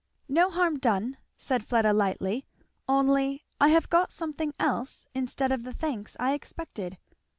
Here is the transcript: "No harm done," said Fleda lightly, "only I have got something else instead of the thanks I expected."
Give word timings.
"No 0.27 0.49
harm 0.49 0.79
done," 0.79 1.17
said 1.37 1.63
Fleda 1.63 1.93
lightly, 1.93 2.47
"only 2.87 3.45
I 3.59 3.67
have 3.67 3.87
got 3.87 4.11
something 4.11 4.51
else 4.57 5.05
instead 5.13 5.51
of 5.51 5.61
the 5.61 5.73
thanks 5.73 6.17
I 6.19 6.33
expected." 6.33 6.97